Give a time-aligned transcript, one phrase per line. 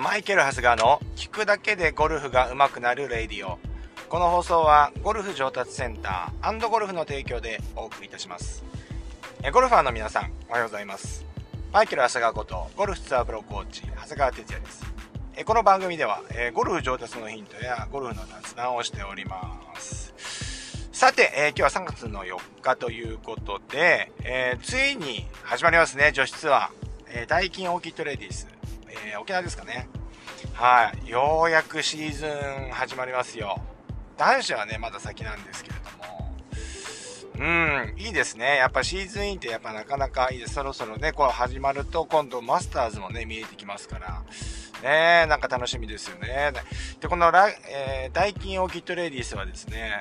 [0.00, 3.58] マイケル・ハスガーの聞くだけでゴルフが上手くなるレイディオ。
[4.08, 8.64] この放送はゴルフ上達センターゴルフの提供でお送りいたします。
[9.52, 11.26] ゴルファーの皆さん、おはようございます。
[11.70, 14.86] マイケル・ハスガーことゴルフツアープロコーチ、長谷川哲也です。
[15.44, 16.22] この番組では、
[16.54, 20.14] ゴルフ上達のヒントやゴルフの雑談をしております。
[20.94, 26.68] さて、えー、今日は3月の4日ということで、えー、ついに始まりますね、女子ツアー。
[27.12, 28.48] えー、ダイキンオーキッドレディス。
[28.90, 29.88] えー、沖縄ですかね。
[30.54, 31.08] はい。
[31.08, 33.60] ようやくシーズン始まりますよ。
[34.16, 36.34] 男子はね、まだ先なんですけれども。
[37.38, 38.56] うん、いいですね。
[38.56, 40.54] やっぱシーズンインってやっぱなかなかいいです。
[40.54, 44.22] そろそろね、こう始まると今度マスターズもね、見えてきますから。
[44.82, 46.52] ねなんか楽しみですよね。
[47.00, 50.00] で、このラ、えー、ダイキンオーキッドレディースはですね、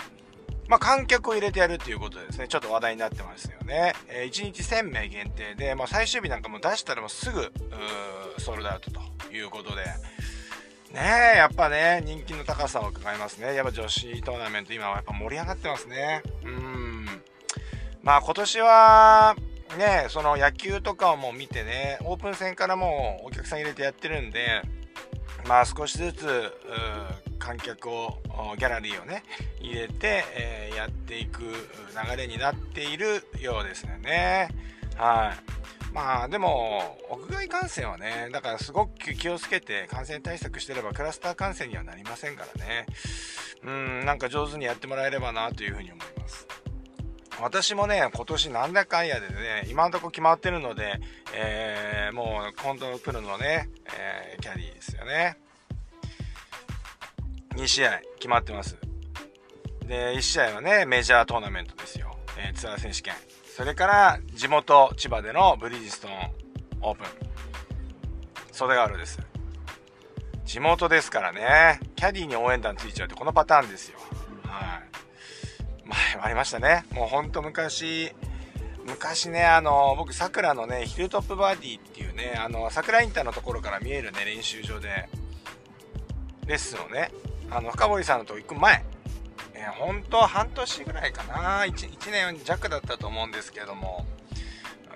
[0.70, 3.94] まあ、観客を入れてやるっていうことでですね、ちょっと話題になってますよね。
[4.08, 7.52] えー、1日1000名限定で、まあ、最終日なんかも出したらもうすぐ、
[8.38, 9.02] ソールドアウトと
[9.34, 9.84] いうことで、
[10.94, 13.56] ねえ、やっぱね、人気の高さを伺いますね。
[13.56, 16.22] やっぱ女子トーナメント今はやっぱ盛り上がってますね。
[16.44, 17.06] うん。
[18.04, 19.36] まあ今年は、
[19.78, 24.62] ね、その野球とかをもう見てね、オープン戦からもうお客さん入れてやってるんで、
[25.48, 26.54] まあ少しずつ、
[27.40, 28.22] 観客を、
[28.58, 29.24] ギャラリーをね、
[29.60, 34.50] 入れて、えー、やっていく流れになっているようですよね。
[34.96, 35.94] はい。
[35.94, 42.86] まあでも、屋外感染はね、だからすごく気をつけて感染対策してればクラスター感染にはなりませんからね。
[43.64, 46.48] うん、なんか上手にやってもらえればなというふうに思います。
[47.42, 51.00] 私もね、今年なんだかんやでね、今のとこ決まってるので、
[51.34, 55.38] えー、もう今度プロのね、えー、キャディーですよね。
[57.60, 58.78] 2試合決まってます。
[59.86, 62.16] で、1試合はね、メジャートーナメントですよ。
[62.38, 63.14] えー、ツアー選手権。
[63.54, 66.12] それから、地元、千葉でのブリヂストン
[66.82, 67.08] オープン。
[68.54, 69.20] 袖ヶ浦です。
[70.46, 74.00] 地元ですからね、キャディーに応援団ついちゃうってこのパターンですよ。
[74.46, 75.86] はい。
[75.86, 76.86] 前もありましたね。
[76.92, 78.14] もうほんと昔、
[78.86, 85.10] 昔ね、あの、僕、桜のね、ヒルトップバーディーっていうね、あの、桜インターのところから見えるね、練習場で、
[86.48, 87.12] レッスンをね、
[87.52, 88.84] あの、深堀さんと行く前、
[89.54, 94.06] えー、本当半年ぐらいかな1、1年弱だったと思うんですけども、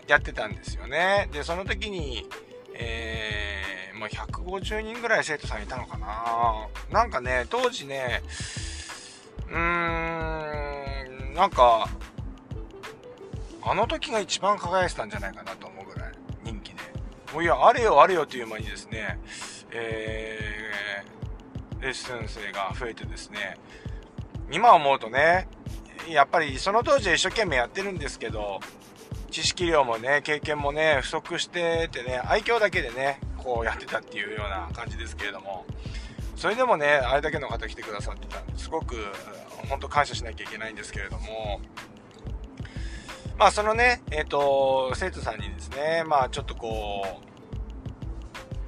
[0.07, 1.29] やってたんですよね。
[1.31, 2.27] で、その時に、
[2.75, 8.21] えー、もう150人ぐらい生徒さんいたのかななんかね、当時ね、
[9.49, 11.87] うーん、なんか、
[13.65, 16.11] あの時が一番輝いてたんじゃないかなと思うぐらい
[16.43, 16.81] 人気で。
[17.33, 19.19] もういや、あれよあれよという間にですね、
[19.71, 21.22] えー、
[21.83, 23.57] レッスン生が増えてですね、
[24.49, 25.49] 今思うとね、
[26.09, 28.61] やっぱりその当時は一生懸命やってるんですけど、
[29.29, 35.65] 知識量もね、経験もね、不足しててね、愛嬌だけでね、こうやってたっていうような感じですけれども、
[36.37, 38.95] それでもね、あれだけの方来てくださってたんですごく、
[39.67, 41.59] 本当感謝しなきゃいけないんですけれども、
[43.37, 47.32] まあそのね、えっ、ー、と、生徒さんにですね、まあちょっとこう、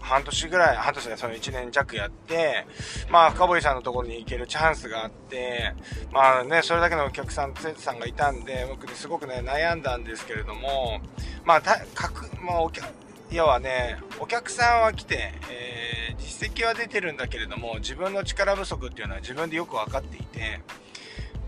[0.05, 2.67] 半年ぐらい、半年でその1年弱やって、
[3.09, 5.73] まあ、深堀さんのところに行けるチャンスがあって、
[6.11, 11.01] まあね、それだけのお客さん、生徒さんがいたんで、僕すごくね、悩んだんですけれども、
[11.44, 12.88] まあ、た、かく、まあ、お客、
[13.31, 20.61] 要はね、お客さんは来て、えー、実績は出てるんだけれども、自分の力不足っていうのは自分でよく分かっていて、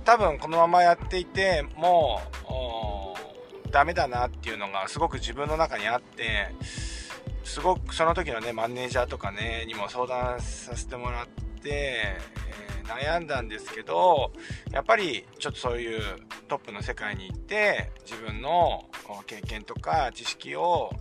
[0.03, 2.21] 多分このままやっていて、も
[3.65, 6.55] う、ダメだなっていうのがすごく自分の中にあって、
[7.47, 11.27] すごくその時のねマネージャーとかねにも相談させてもらっ
[11.61, 14.33] て、えー、悩んだんですけど
[14.71, 16.01] やっぱりちょっとそういう
[16.49, 18.85] トップの世界に行って自分の
[19.25, 20.91] 経験とか知識を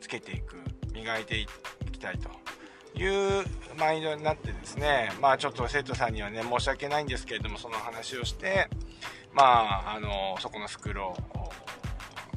[0.00, 0.56] つけていく
[0.94, 1.46] 磨いてい
[1.90, 2.30] きたいと。
[2.96, 3.44] いう
[3.76, 8.68] マインドになってですねまあちょっと生徒さんにはね申し訳ないんですけれどもその話をして
[9.32, 11.16] まああのそこのスクールを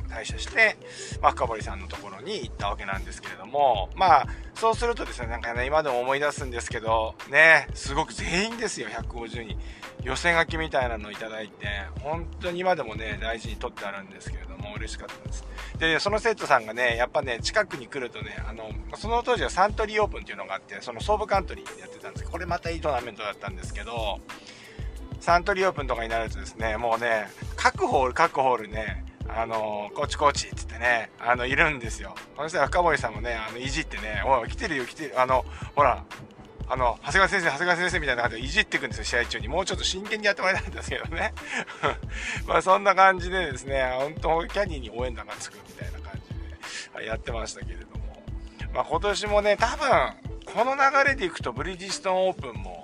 [0.07, 0.78] 退社して、
[1.21, 9.59] まあ、深堀さんのところに行ったわけなんですけれども、まあ、そうするとですね、なんかね、今でも思い出すんですけど、ね、すごく全員ですよ、150人。
[10.04, 11.68] 寄せ書きみたいなのをいただいて、
[12.01, 15.44] 本当に今でもね、大事に取ってあるんですけれども、嬉しかったです。
[15.80, 24.19] で、その生徒さんがね、やっぱね、近くに来るとね、あの、その当時はサントリーオープンっていうのがあって、その総武カントリーやってたんですけど、これまたいいトーナメントだったんですけど、
[25.19, 32.15] サントリーオープンとかになるとですね、もうね、各ホール各ホールね、あの、コーチコーチっつってね、あの、いるんですよ。
[32.38, 35.19] そしたら深堀さんもね、あの、いじってね、おい、来てるよ、来てる。
[35.19, 35.45] あの、
[35.75, 36.03] ほら、
[36.69, 39.47] あの、長谷川先生、長谷川先生みたいな感じでいじっていくんですよ、試合中に。
[39.47, 41.33] もうちょっと真剣にやってもらいたいんですけどね。
[42.45, 46.19] まあ、そんな感じでですね、本当キャニーに応援団がつくみたいな感
[46.94, 48.24] じでやってましたけれども。
[48.74, 49.88] まあ、今年もね、多分、
[50.45, 52.76] この流れでいくとブリヂストンオープンも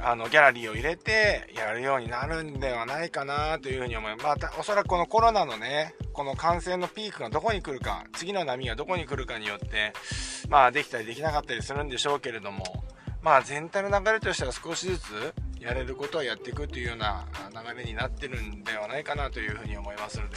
[0.00, 4.26] あのギャラリーを入れてやるようになるんではないかなというふうに思います。
[4.26, 9.92] またおそらくこのコロナのね、この感染のピークがどこに来るか、次の波がどこに来るかによって、
[10.48, 12.84] まあできたりできなかったりするんでしょうけれども、
[13.22, 20.36] まあ全体の流れとしては少しずつやれることはやっていくというような流れになってるんではないかなというふうに思いますので、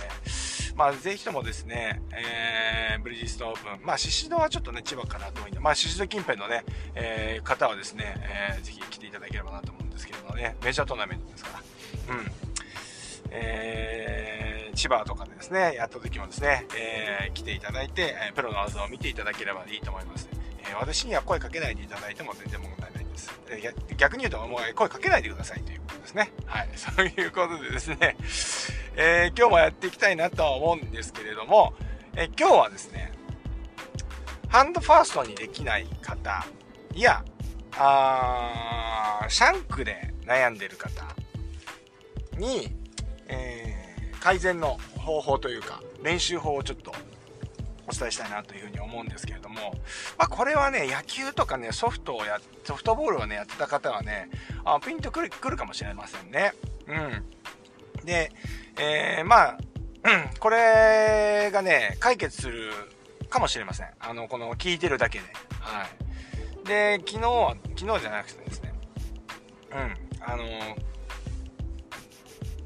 [0.75, 6.63] まあ、ぜひともですね、えー、ブリヂストンオープン、まあ、宍戸はちょっとね、千葉から遠いんで、まあ、宍戸近辺のね、
[6.95, 8.15] えー、方はですね、
[8.53, 11.51] えー、ぜひ来ていただければなと思うんですけれどもね、メジャートーナメントですか
[12.07, 12.31] ら、うん。
[13.31, 20.27] えー、千葉とかでですね、やった時もですね、えー、来ていただいて、えプロの技を見ていただければいいと思います。
[20.69, 22.90] え私には声かけないでいただいても全然問題。
[23.97, 26.31] 逆に言うと、もう声かけないでくださいということですね。
[26.45, 26.69] はい。
[26.75, 28.15] そういうことでですね、
[28.95, 31.73] えー、今日もやっていきたいなとは思うんですけれども、
[32.15, 33.11] えー、今日はですね、
[34.49, 36.45] ハンドファーストにできない方
[36.93, 37.23] いや、
[37.77, 41.15] あシャンクで悩んでる方
[42.37, 42.75] に、
[43.27, 46.93] えー、改善の方法というか、練習法をちょっと
[47.87, 49.73] お伝えしたいなというふうに思うんですけれども、
[50.17, 54.29] まあ、これはね、野球とかね、ソフトをや、ソフトボールをね、やってた方はね、
[54.63, 56.53] あピンとくるくるかもしれませんね。
[56.87, 58.05] うん。
[58.05, 58.31] で、
[58.79, 59.57] えー、まあ、
[60.03, 62.71] うん、これがね、解決する
[63.29, 63.87] かもしれません。
[63.99, 65.25] あの、この聞いてるだけで。
[65.59, 65.85] は
[66.63, 66.67] い。
[66.67, 68.73] で、昨日は、昨日じゃなくてですね、
[69.71, 70.43] うん、あの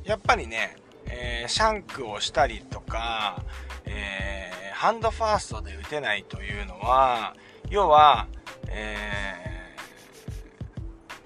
[0.03, 0.75] やっぱりね、
[1.05, 3.43] えー、シャンクをしたりとか、
[3.85, 7.33] え、ハンドファーストで打てないというのは、
[7.69, 8.27] 要は、
[8.67, 9.45] えー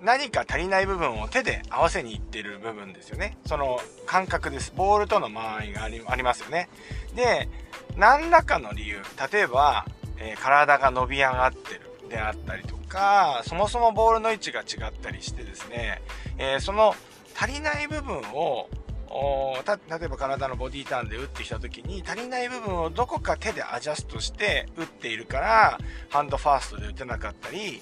[0.01, 3.37] 何か足りない部分を手で合わせにいってる部分ですよね。
[3.45, 4.71] その感覚です。
[4.73, 6.69] ボールとの間合いがありますよね。
[7.15, 7.49] で、
[7.97, 9.01] 何らかの理由、
[9.31, 9.85] 例えば、
[10.17, 16.01] えー、体が伸び上がってるであったりとか、そもそもボールの位置が違ったりしてですね、
[16.37, 16.95] えー、その
[17.35, 18.69] 足りない部分を
[19.09, 25.79] 例えば体のボディターンで打ってきた時に足りない部分をどこか手でアジャストして打っているから
[26.09, 27.81] ハンドファーストで打てなかったり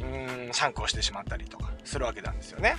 [0.00, 2.76] うんシャンクをしてしまったりとかするわけなんですよね。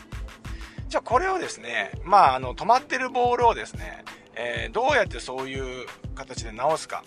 [0.87, 4.03] じゃあこれをですね、まあ、あの止まってるボールをですね、
[4.35, 7.03] えー、どうやってそういう形で直すか。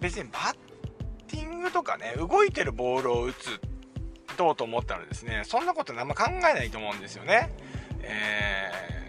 [0.00, 0.54] 別にバッ
[1.26, 3.60] ティングとかね、動いてるボールを打つ、
[4.36, 7.52] どうと思ったらですね、そんなことあんま考えないと思うんですよね。
[8.02, 9.05] えー、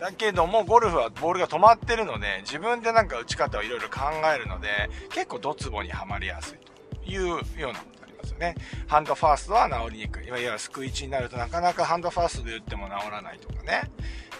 [0.00, 4.00] だけども、ゴルフはボールが止まってるので、自分でなんか打ち方をいろいろ考
[4.34, 4.68] えるので、
[5.10, 6.58] 結構ドツボにはまりやすい
[7.04, 7.36] というよ
[7.70, 8.54] うなことありますよね。
[8.86, 10.26] ハンドファーストは治りにくい。
[10.26, 13.90] いわゆるスクイッチになるとなかなかハンドファーストで打っても治らないとかね。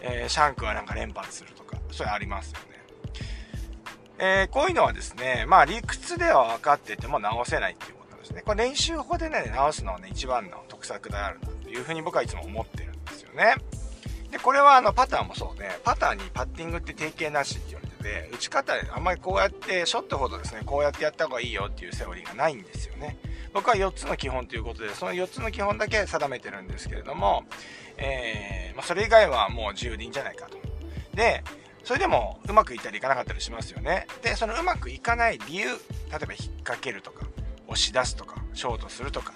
[0.03, 2.67] えー、シャンクはなんか連発するとか、それありますよね。
[4.19, 8.43] えー、こういうのはですね、まあ理屈では分かってても直せないっていうことですね。
[8.43, 13.57] これ練習法でね、直すのはね、一番の得策であるなというふうに僕はいつも思ってるんですよね。
[14.37, 23.17] で、これはあのパターもそうで、パターにパッティングって定型なしって言われてて、打ち方あんまりこうやって、ショットほどですね、こうやってやった方がいいよっていうセオリーがないんですよね。
[23.55, 27.45] 僕は4つの基本ということで、その4つの基本だけ定めてるんですけれども、
[27.97, 30.59] えー、まあ、それ以外はもう自由でいいんじゃないかと。
[31.15, 31.43] で、
[31.83, 34.07] それでもうまくいったりいかなかったりしますよね。
[34.23, 35.79] で、そのうまくいかない理由、例え
[36.11, 36.19] ば引っ
[36.59, 37.27] 掛けるとか、
[37.69, 39.33] 押し出すとか、ショートするとか、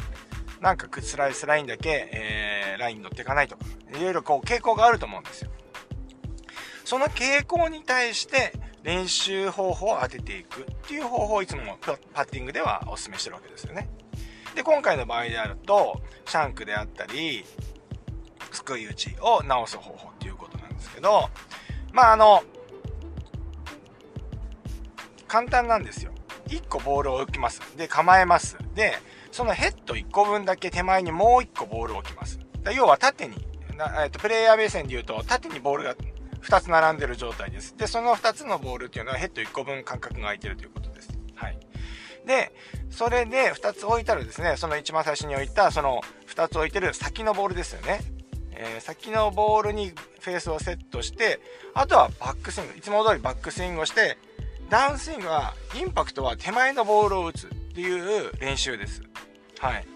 [0.60, 3.64] なんかスライスラインだけ、えー、ラインに乗っていかないとか、
[3.98, 5.50] いろいろこう傾向があると思うんですよ。
[6.84, 8.52] その傾向に対して
[8.82, 13.88] 練習方法を当てていくっていう方法をいつもパッティングではお勧めしてるわけですよね。
[14.54, 17.44] で、今回の場合であると、シャンクであったり、
[18.50, 21.30] すくい打ちを直す方法っていうことなんですけど、
[21.92, 22.42] まああの、
[25.28, 26.12] 簡単なんですよ。
[26.48, 27.60] 1個ボールを置きます。
[27.76, 28.58] で、構えます。
[28.74, 28.94] で、
[29.32, 32.38] そのヘッド1個分だけ手前にもう1個ボールを置きます。
[32.74, 33.36] 要は縦に、
[34.02, 35.96] えっと、プレイヤー目線で言うと、縦にボールが
[36.42, 37.76] 2つ並んでる状態です。
[37.76, 41.10] で、その2つのボールっていうのはヘッド1個分間隔が空いてるということです。
[41.34, 41.58] はい。
[42.26, 42.52] で、
[42.90, 48.00] それで2つ置いたらですね、その一番最初に置いた、その2つ置いてる先のボールですよね。
[48.52, 51.40] えー、先のボールにフェースをセットして、
[51.72, 54.18] あとはバックスイング、いつも通りバックスイングをして、
[54.68, 59.02] ダウンスイングは、インパクトは手前のボールを打つっていう練習です。
[59.60, 59.86] はい。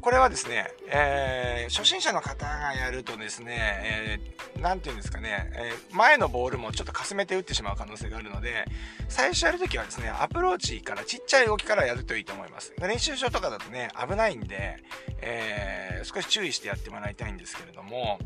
[0.00, 8.66] これはですね、えー、初心者の方がやるとですね、えー、て言うんですかね、えー、前のボールもちょっとかすめて打ってしまう可能性があるので、
[9.08, 12.72] 最初やるときはですね、アプローチからちっちゃい動きからやるといいと思います。
[12.80, 14.76] 練習場とかだとね、危ないんで、
[15.22, 18.18] えー、少し注意してやってもらいたいんですけれども、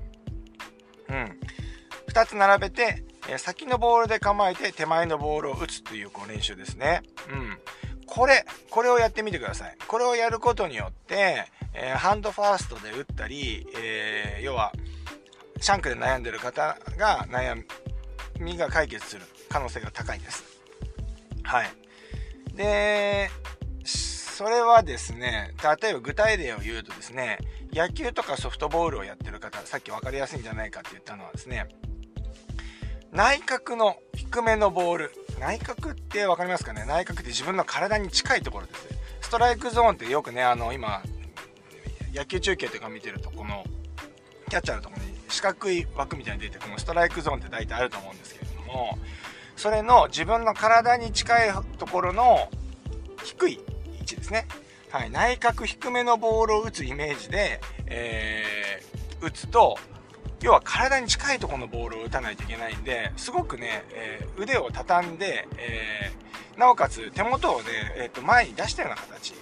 [1.09, 1.39] うん。
[2.09, 7.03] 2つ並べて、え先のボールで構えて手前のボールを打つというこう練習ですね。
[7.31, 7.59] うん。
[8.11, 9.77] これ、これをやってみてください。
[9.87, 14.73] これをやることによって、えー、ハンドファーストで打ったり、えー、要は、
[15.61, 17.63] シャンクで悩んでる方が悩
[18.41, 20.43] みが解決する可能性が高いんです。
[21.45, 21.71] はい。
[22.55, 23.31] で、
[23.85, 27.39] それはですね、例えば具体例を言うとですね、
[27.73, 31.69] 野球とかソフトボールをやってる方、さっき分かりやすいんじゃないかって言ったのはですね、
[33.13, 36.85] 内角の低めのボール、内角って分かりますかね？
[36.87, 38.87] 内角って自分の体に近いところです。
[39.23, 41.03] ストライクゾーンってよくね、あの、今、
[42.15, 43.65] 野球中継とか見てると、この、
[44.51, 48.99] キャッチャーのところに四角い枠みたいに出て、このストライクゾーンって大体あると思うんですけれども、
[49.57, 52.51] それの自分の体に近いところの
[53.25, 53.55] 低い
[53.99, 54.47] 位置ですね。
[54.91, 59.79] はい、内角低めのボールを打つイメージで、えー、打つと、
[60.43, 67.67] 要は体に近いとこのボールを打たないといけないんで、すごくね、えー、腕を畳んで、えー、なおかつ手元をね、
[67.97, 69.35] えー、と前に出したような形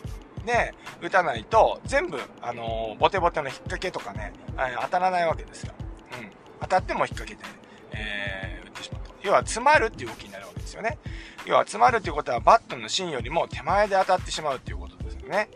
[0.45, 5.75] で打たないと、全部、あのボテボテの引っ掛けとかね、え当たらないわけですよ。
[6.21, 6.31] うん。
[6.62, 7.45] 当たっても引っ掛けて、
[7.93, 9.14] え打ってしまうと。
[9.23, 10.99] 要は詰まるっていう動きになるわけですよね。
[11.47, 15.49] 要は詰まるっていうことはバットの芯よりも手前で当たってしまうっていうことですよね。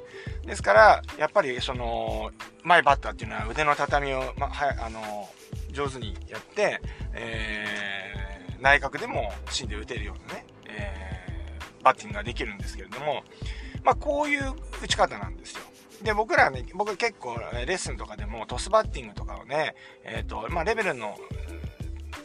[0.47, 2.31] ですから、やっぱりその、
[2.65, 5.29] 前バッターっていうのは腕の畳みを、ま、はあの、
[5.71, 6.81] 上手にやって、
[7.15, 13.23] えー、内角でも芯で打てるようなね、えー、バッティングができるんですけれども、
[13.85, 15.63] まあ、こういう打ち方なんですよ。
[16.03, 21.17] で、僕らね、僕結構レッスンとかでもトスバッティングとかをね、えっ、ー、と、まあ、レベルの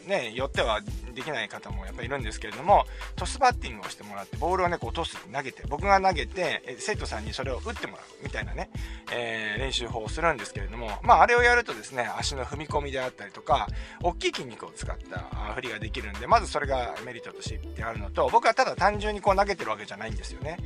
[0.08, 0.80] ね、よっては
[1.14, 8.70] できない方もやっぱいるんですけれども、トスバッティングをしてもらって、ボールをね、こうトス投げて、僕が投げて、生徒さんにそれを打ってもらうみたいなね、
[9.12, 13.68] えー、練習法をするんですけれども、まあ、あれをやるとですね、足の踏み込みであったりとか、
[14.02, 15.18] 大きい筋肉を使った
[15.54, 20.56] 振りができるんで、まずそれがメリットとしてあるのと、僕はただ単純にこう投げてるわけじゃないんですよね。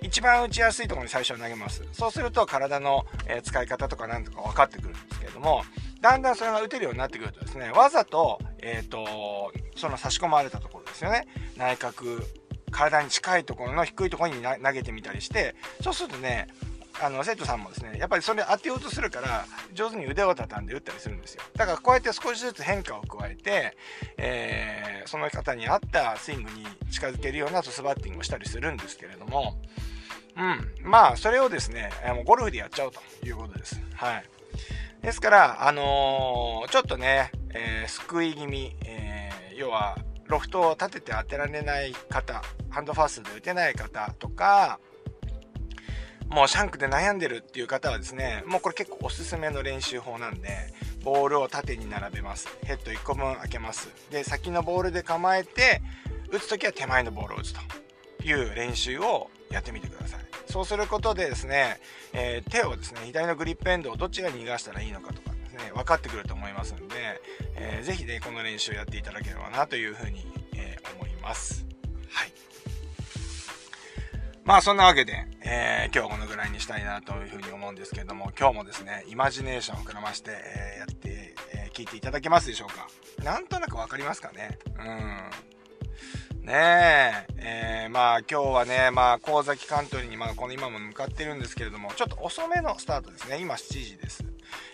[0.00, 1.82] 一番打ちやすいところに最初は投げます。
[1.92, 3.06] そうすると体の
[3.42, 5.64] 使い方とかなんとか分かってくるんですけれども、
[6.02, 11.26] だんだんそれが打てるようになってくるとですね、わざと、えっ、ー、と、その差し込まれたところですよね。
[11.56, 11.94] 内角、
[12.70, 16.48] 体に近いところの低いところに投げてみたりして、そうするとね、
[17.00, 21.42] あの生徒さんもですねやっぱりそれ当てようとするから上手に腕を畳んで打ったりするんですよ。
[21.56, 23.76] だからこうやって少しずつ変化を加えて、
[24.18, 29.56] えー、その方に合ったスイングに近づけるようなトスバッティングをしたりするんですけれども
[30.36, 30.90] うん。
[30.90, 31.90] まあそれをですね
[32.26, 33.80] ゴルフでやっちゃおうということです。
[33.94, 34.24] はい。
[35.02, 42.40] ですから、あのー、ちょっとね、えー、救い気味、えー、要は、ロフトを立てて当てられない方、
[42.70, 44.78] ハンドファーストで打てない方とか、
[46.30, 50.72] もうシャンクで悩んでるっていう方はですね、もうこれ結構おすすめの練習法なんで、
[51.04, 52.48] ボールを縦に並べます。
[52.62, 53.90] ヘッド1個分開けます。
[54.10, 55.82] で、先のボールで構えて、
[56.30, 57.60] 打つときは手前のボールを打つと
[58.24, 60.31] いう練習をやってみてください。
[60.52, 61.80] そうすることでですね、
[62.12, 66.94] えー、手をですね、左のグリップエンドをどっちが逃がしたらいいのかとかですね、分かってくると思いますんで、
[67.56, 71.64] えー、ぜひね、この練習をやっていただければなというふうに、えー、思います。
[72.10, 72.32] はい。
[74.44, 82.88] まあそんなわけで、えー、今日はこのぐらいにしたいなというふうに思うんですけれども、今日もですね、イマジネーションを膨らまして、えー、やって、えー、聞いていただけますでしょうか？
[83.24, 84.58] なんとなくわかりますかね？
[84.78, 85.30] うん。
[86.42, 93.38] ねえ、えー、まあ今日はね、まあ神崎カントリーにまあこの今も向かってるんですけれども、ちょっと遅めのスタートですね。
[93.40, 94.24] 今7時です。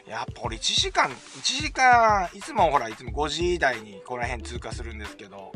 [0.07, 5.53] やっぱこれ1時間、1時間、いつもほら、いつも5時台にこの辺通過するんですけど、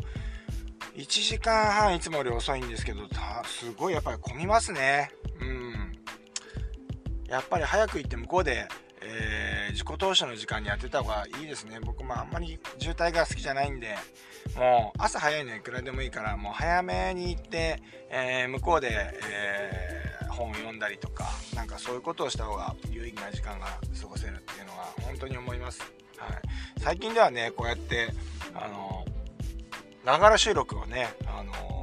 [0.95, 3.07] 1時間半いつもより遅いんですけど、
[3.45, 5.09] すごいやっぱり混みますね。
[5.41, 5.97] うん。
[7.27, 8.67] やっぱり早く行って向こうで、
[9.01, 9.42] えー、
[9.73, 11.79] 自己投資の時間にやってた方がいいですね。
[11.81, 13.95] 僕もあんまり渋滞が好きじゃないんで、
[14.55, 21.25] もう朝早いのいくらでもいいからもう早めに行って、えー、向こうで、えー、本を読んだりとか
[21.55, 23.65] なんかそういうことをした方が有意義な時間が
[23.99, 25.81] 過ごせるっていうのは本当に思います、
[26.17, 26.41] はい、
[26.79, 28.09] 最近ではねこうやって
[28.53, 29.05] あの
[30.05, 31.73] ながら収録をねあの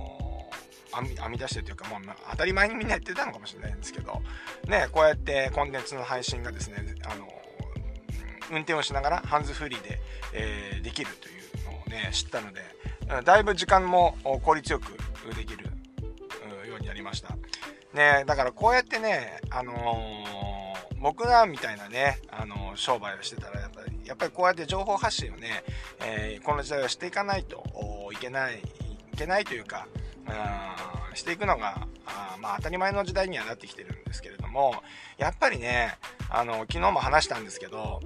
[0.93, 2.01] 編み出してというか、もう
[2.33, 4.21] 当たり前にみんなやってたのかもしれないんですけど、
[4.67, 7.29] ね、こうやってコンテンツの配信がですね、あの、
[8.51, 10.01] 運転をしながらハンズフリーで、
[10.33, 12.63] えー、できるというのをね、知ったので、
[13.25, 14.93] だいぶ時間も効率よく
[15.35, 17.37] できるようになりました。
[17.93, 25.65] ね、だからこうやってね、あのー、僕らみたいなね、あのー、商売をしてたらやっぱり、やっぱりこうやって情報発信をね、
[26.05, 27.65] えー、この時代はしていかないと
[28.13, 28.61] いけない、
[29.13, 29.89] いけないというか、
[30.29, 34.83] うん、していくのが、あまあ当たり前の時代にはなってきてるんですけれども、
[35.19, 38.01] やっぱりね、あの、昨日も話したんですけど、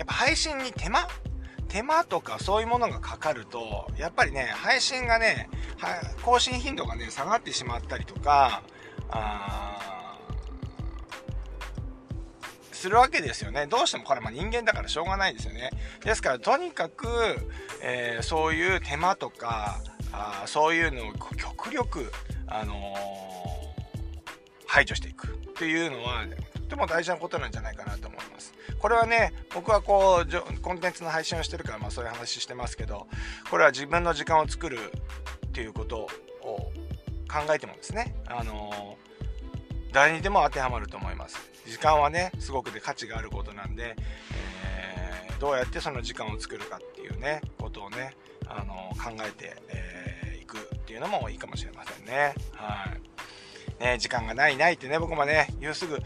[0.00, 1.06] やっぱ配信に手間？
[1.68, 5.50] 手間とかそういうものがかかると、やっぱりね、配信がね、
[6.24, 8.62] 更新頻度がね、下がってしまったりとか、
[9.10, 10.16] あ
[12.72, 13.66] するわけですよね。
[13.66, 15.68] どうしてもこれま人間だからしょうがないですよね。
[16.02, 17.06] ですからとにかく、
[17.82, 22.10] えー、そういう手間とかあそういうのを極力、
[22.46, 22.96] あのー、
[24.66, 26.24] 排除していくっていうのは
[26.70, 28.54] とても大事なことなんじゃないかなと思います。
[28.78, 33.08] これはね、僕はこう、コンテンツの配信をしてるから、まあそういう話してますけど、
[33.50, 34.78] これは自分の時間を作る
[35.46, 36.06] っていうこと
[36.42, 36.70] を
[37.28, 38.96] 考えてもですね、あの、
[39.92, 41.38] 誰にでも当てはまると思います。
[41.66, 43.96] 時間はね、すごくで価値があることなんで、
[44.64, 48.14] えー、どうやってその時間を作るかっていうね、ことをね、
[48.46, 52.34] あの、考えてい、えー、くっていうのもいいかもしれませんね。
[52.52, 53.00] はい。
[53.80, 55.98] ね、時間がないないってね、僕もね、言うすぐ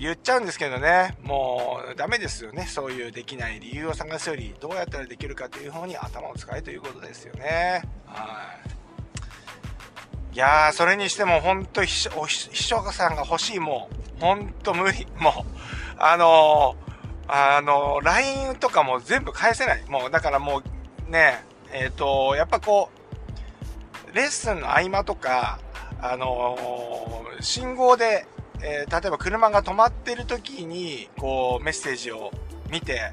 [0.00, 2.66] 言っちゃうんですけどね、もうダメですよね。
[2.66, 7.82] そういうできない理由を探すより、どうやったらできるかという方に頭を使えということですよね。
[8.06, 8.56] は
[10.32, 10.34] い。
[10.34, 13.88] いやー、それにしても本当秘書さんが欲しい、も
[14.18, 15.06] う、本当無理。
[15.18, 15.32] もう、
[15.98, 19.84] あのー、あのー、LINE とかも全部返せない。
[19.88, 20.62] もう、だからも
[21.08, 22.90] う、ね、えっ、ー、と、やっぱこ
[24.12, 25.58] う、レッスンの合間とか、
[26.00, 26.58] あの
[27.40, 28.26] 信号で
[28.66, 32.32] えー、例えば車が止まってる時に、こう、メッセージを
[32.70, 33.12] 見て、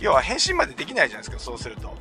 [0.00, 1.94] 要は返信までできないじゃないですか、そうすると。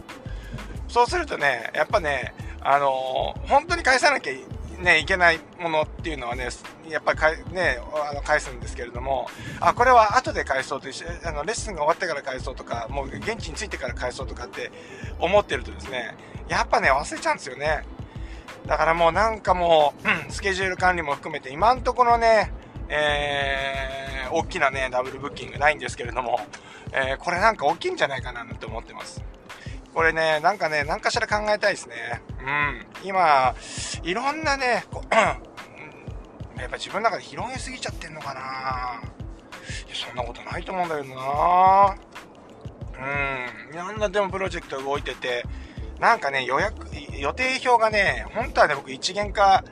[0.87, 4.33] そうするとね、やっぱね、あのー、本当に返さなきゃ
[4.81, 6.47] ね、いけないものっていうのはね、
[6.89, 9.27] やっぱりかね、あの返すんですけれども、
[9.59, 10.87] あ、これは後で返そうと
[11.25, 14.71] あの、レッスンが終わってから返そうとか、もう現地に着いてから返そうとかって
[15.19, 16.15] 思ってるとですね、
[16.47, 17.83] やっぱね、忘れちゃうんですよね。
[18.67, 19.93] だからもうなんかも
[20.29, 22.51] う、スケジュール管理も含めて、今んところね、
[22.89, 26.39] えー、大きなね、ダブルブッキングないんですけれども、
[26.91, 29.23] えー、これなんか大きいんじゃないかなと思ってます。
[29.93, 31.95] これね、なんかね、何かしら考えたいですね。
[32.41, 33.07] うん。
[33.07, 33.55] 今、
[34.03, 39.01] いろんなね、こやっぱ自分の中で広げすぎちゃってんのかな
[39.93, 41.95] そんなことないと思うんだけどな
[42.97, 43.73] うん。
[43.73, 45.43] いろんなでもプロジェクト動いてて、
[45.99, 49.63] なんかね、予約、予定表がね、本当はね、僕一元化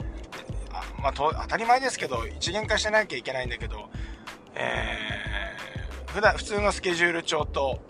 [1.04, 3.90] まあ、当たり前ですけど、一元化してなきゃいけないんだけど、
[4.56, 7.82] えー、普段、普通のスケジュール帳と、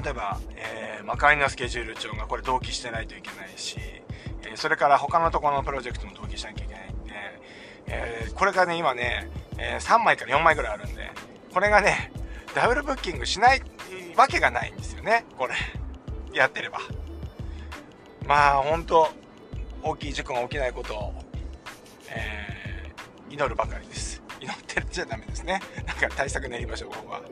[0.00, 3.78] 例えば、えー、まかりのスケジュール帳がこれ同期してないといけないし、
[4.42, 7.12] えー、それから他のところのプロジェクトも同期しなきゃいけないんで、
[7.86, 11.10] えー、これがね、今ね、えー、3枚から4枚ぐらいあるんで、
[11.52, 12.12] これがね、
[12.54, 13.62] ダブルブッキングしない
[14.14, 15.54] わけがないんですよね、これ。
[16.32, 16.78] やってれば。
[18.24, 19.08] まあ、ほんと、
[19.82, 21.23] 大きい事故が起きないことを
[22.14, 24.22] えー、祈るばかりです。
[24.40, 25.60] 祈ってるんじゃダメですね。
[25.86, 27.20] なんか対策練りましょう、ここは。
[27.20, 27.24] は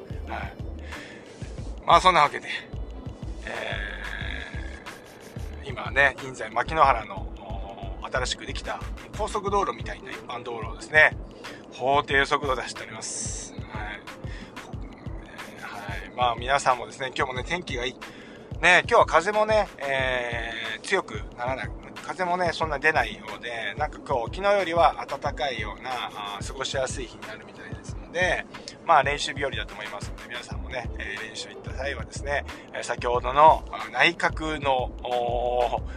[0.45, 0.53] い。
[1.85, 2.49] まあ、そんなわけで、
[3.45, 7.29] えー、今ね、現在、牧之原の
[8.13, 8.81] 新しくできた
[9.17, 11.17] 高速道路みたいな一般道路をですね、
[11.73, 13.55] 法定速度で走っております。
[13.55, 13.63] はい。
[15.63, 16.11] はい。
[16.17, 17.93] まあ、皆さんもですね、今日もね、天気がいい。
[18.61, 21.82] ね、今日は風もね、えー、強くならない。
[22.13, 25.91] 風もね、そんな出ないようで、なんかこう、昨日よりは暖かいような、
[26.37, 28.45] あ過ごしやすい日になるみたいですので、
[28.87, 32.45] まあ練習日和だと思いますので、皆さんもね、え、練習行った際はですね、
[32.83, 34.93] 先ほどの内角の、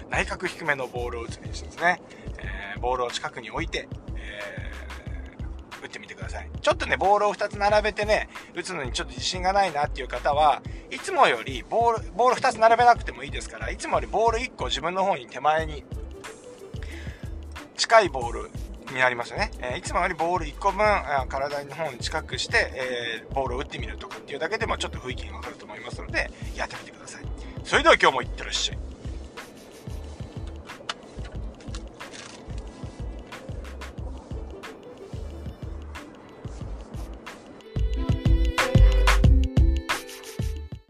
[0.10, 2.01] 内角低めのボールを打つ練習ですね、
[2.39, 4.65] えー、ボールを近くに置いて、えー
[5.86, 6.49] 打ってみてください。
[6.62, 15.86] ちょっとね、ボールを2つ並べてね、打つのにちょっと自信がないなっていう方は、いつもよりボール、ボール2つ並べなくてもいいですから、いつもよりボール1個自分の方に手前に
[17.86, 18.50] 近いボール
[18.91, 19.52] になりますよね。
[19.60, 20.80] えー、いつもよりボール1個分、
[21.30, 27.21] 体の方に近くして、えー、ボールを打ってみるとかっていうだけでもちょっと雰囲気がわかると思いますので、やってみてください。
[27.63, 28.85] それでは今日もいってらっしゃい。